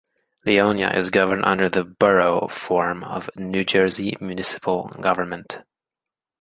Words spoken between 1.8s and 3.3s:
Borough form of